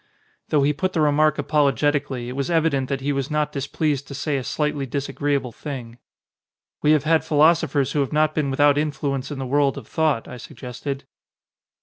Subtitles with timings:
[0.49, 4.15] Though he put the remark apologetically it was evident that he was not displeased to
[4.15, 5.99] say a slightly disagreeable thing.
[6.81, 10.27] "We have had philosophers who have not been without influence in the world of thought,"
[10.27, 11.03] I sug gested.